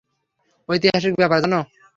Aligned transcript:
ঐতিহাসিক 0.69 1.13
ব্যাপার, 1.19 1.39
জানো? 1.43 1.59